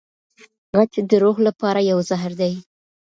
[0.77, 2.53] غچ د روح لپاره یو زهر دی.